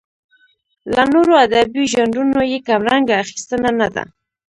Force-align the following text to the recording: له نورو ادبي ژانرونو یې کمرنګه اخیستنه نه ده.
له 0.95 1.03
نورو 1.13 1.33
ادبي 1.45 1.83
ژانرونو 1.93 2.39
یې 2.51 2.59
کمرنګه 2.67 3.13
اخیستنه 3.23 3.69
نه 3.79 3.87
ده. 3.95 4.03